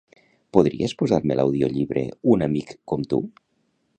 Podries 0.55 0.95
posar-me 1.01 1.37
l'audiollibre 1.41 2.03
"Un 2.37 2.45
amic 2.49 2.75
com 2.93 3.09
tu"? 3.15 3.23